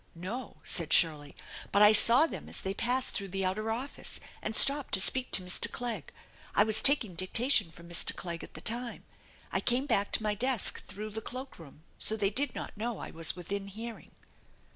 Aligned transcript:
"No/' 0.17 0.57
said 0.63 0.91
Shirley." 0.91 1.35
But 1.71 1.83
I 1.83 1.93
saw 1.93 2.25
them 2.25 2.49
as 2.49 2.61
they 2.61 2.73
passed 2.73 3.13
through 3.13 3.27
the 3.27 3.45
outer 3.45 3.69
office, 3.69 4.19
and 4.41 4.55
stopped 4.55 4.95
to 4.95 4.99
speak 4.99 5.29
to 5.33 5.43
Mr. 5.43 5.71
Clegg. 5.71 6.11
I 6.55 6.63
was 6.63 6.81
taking 6.81 7.13
dictation 7.13 7.69
from 7.69 7.87
Mr. 7.87 8.15
Clegg 8.15 8.43
at 8.43 8.55
the 8.55 8.61
time. 8.61 9.03
I 9.51 9.59
came 9.59 9.85
back 9.85 10.11
to 10.13 10.23
my 10.23 10.33
desk 10.33 10.81
through 10.83 11.11
the 11.11 11.21
cloak 11.21 11.59
room, 11.59 11.83
so 11.99 12.17
they 12.17 12.31
did 12.31 12.55
not 12.55 12.75
know 12.75 12.97
I 12.97 13.11
was 13.11 13.35
within 13.35 13.67
hearing." 13.67 14.09